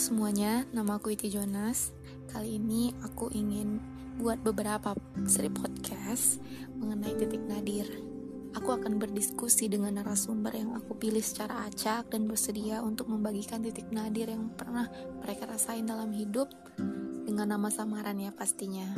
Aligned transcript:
semuanya, 0.00 0.64
nama 0.72 0.96
aku 0.96 1.12
Iti 1.12 1.28
Jonas. 1.28 1.92
Kali 2.32 2.56
ini 2.56 2.96
aku 3.04 3.28
ingin 3.28 3.76
buat 4.16 4.40
beberapa 4.40 4.96
seri 5.28 5.52
podcast 5.52 6.40
mengenai 6.80 7.12
titik 7.20 7.44
nadir. 7.44 7.84
Aku 8.56 8.72
akan 8.72 8.96
berdiskusi 8.96 9.68
dengan 9.68 10.00
narasumber 10.00 10.56
yang 10.56 10.72
aku 10.72 10.96
pilih 10.96 11.20
secara 11.20 11.68
acak 11.68 12.08
dan 12.08 12.24
bersedia 12.24 12.80
untuk 12.80 13.08
membagikan 13.12 13.60
titik 13.60 13.88
nadir 13.92 14.32
yang 14.32 14.48
pernah 14.56 14.88
mereka 15.20 15.44
rasain 15.44 15.84
dalam 15.84 16.08
hidup 16.12 16.48
dengan 17.28 17.52
nama 17.52 17.68
samaran 17.68 18.16
ya 18.16 18.32
pastinya. 18.32 18.96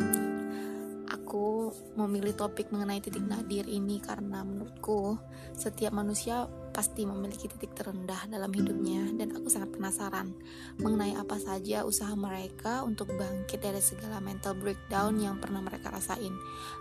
Memilih 1.95 2.35
topik 2.35 2.75
mengenai 2.75 2.99
titik 2.99 3.23
nadir 3.23 3.71
ini 3.71 4.03
karena 4.03 4.43
menurutku 4.43 5.15
setiap 5.55 5.95
manusia 5.95 6.51
pasti 6.75 7.07
memiliki 7.07 7.47
titik 7.47 7.71
terendah 7.71 8.27
dalam 8.27 8.51
hidupnya. 8.51 9.15
Dan 9.15 9.31
aku 9.31 9.47
sangat 9.47 9.79
penasaran 9.79 10.35
mengenai 10.83 11.15
apa 11.15 11.39
saja 11.39 11.87
usaha 11.87 12.11
mereka 12.19 12.83
untuk 12.83 13.15
bangkit 13.15 13.63
dari 13.63 13.79
segala 13.79 14.19
mental 14.19 14.59
breakdown 14.59 15.23
yang 15.23 15.39
pernah 15.39 15.63
mereka 15.63 15.95
rasain. 15.95 16.35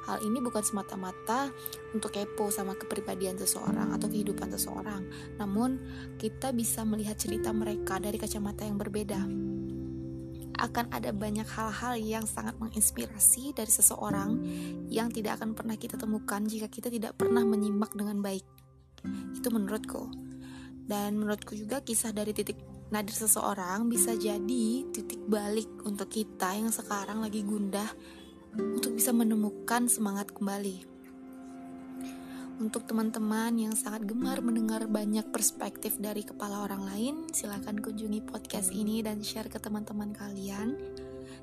Hal 0.09 0.25
ini 0.25 0.41
bukan 0.41 0.65
semata-mata 0.65 1.53
untuk 1.93 2.09
kepo 2.09 2.49
sama 2.49 2.73
kepribadian 2.73 3.37
seseorang 3.37 3.93
atau 3.93 4.09
kehidupan 4.09 4.49
seseorang, 4.49 5.05
namun 5.37 5.77
kita 6.17 6.49
bisa 6.49 6.81
melihat 6.81 7.15
cerita 7.21 7.53
mereka 7.53 8.01
dari 8.01 8.17
kacamata 8.17 8.65
yang 8.65 8.81
berbeda 8.81 9.52
akan 10.63 10.95
ada 10.95 11.11
banyak 11.11 11.43
hal-hal 11.43 11.99
yang 11.99 12.23
sangat 12.23 12.55
menginspirasi 12.55 13.51
dari 13.51 13.67
seseorang 13.67 14.39
yang 14.87 15.11
tidak 15.11 15.43
akan 15.43 15.51
pernah 15.51 15.75
kita 15.75 15.99
temukan 15.99 16.39
jika 16.47 16.71
kita 16.71 16.87
tidak 16.87 17.19
pernah 17.19 17.43
menyimak 17.43 17.91
dengan 17.91 18.23
baik. 18.23 18.47
Itu 19.35 19.51
menurutku. 19.51 20.07
Dan 20.87 21.19
menurutku 21.19 21.59
juga 21.59 21.83
kisah 21.83 22.15
dari 22.15 22.31
titik 22.31 22.59
nadir 22.91 23.15
seseorang 23.15 23.91
bisa 23.91 24.15
jadi 24.15 24.87
titik 24.91 25.19
balik 25.27 25.67
untuk 25.83 26.07
kita 26.07 26.55
yang 26.55 26.71
sekarang 26.71 27.19
lagi 27.19 27.43
gundah 27.43 27.87
untuk 28.55 28.95
bisa 28.95 29.11
menemukan 29.11 29.91
semangat 29.91 30.31
kembali. 30.31 30.92
Untuk 32.61 32.85
teman-teman 32.85 33.55
yang 33.57 33.73
sangat 33.73 34.05
gemar 34.05 34.41
mendengar 34.41 34.85
banyak 34.85 35.25
perspektif 35.33 35.97
dari 35.97 36.21
kepala 36.21 36.65
orang 36.65 36.85
lain, 36.85 37.15
silahkan 37.33 37.77
kunjungi 37.77 38.25
podcast 38.25 38.69
ini 38.69 39.01
dan 39.01 39.25
share 39.25 39.49
ke 39.49 39.57
teman-teman 39.57 40.13
kalian. 40.13 40.77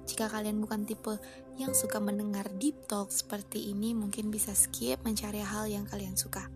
Jika 0.06 0.30
kalian 0.30 0.62
bukan 0.62 0.86
tipe 0.86 1.18
yang 1.58 1.74
suka 1.74 1.98
mendengar 1.98 2.46
deep 2.58 2.86
talk 2.86 3.10
seperti 3.10 3.74
ini, 3.74 3.94
mungkin 3.94 4.30
bisa 4.30 4.54
skip 4.54 5.02
mencari 5.02 5.42
hal 5.42 5.66
yang 5.66 5.86
kalian 5.86 6.14
suka. 6.14 6.46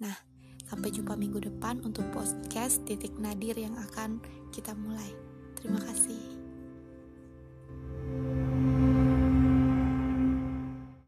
Nah, 0.00 0.16
Sampai 0.72 0.88
jumpa 0.88 1.20
minggu 1.20 1.36
depan 1.52 1.84
untuk 1.84 2.08
podcast 2.16 2.80
titik 2.88 3.12
nadir 3.20 3.52
yang 3.60 3.76
akan 3.76 4.24
kita 4.56 4.72
mulai. 4.72 5.21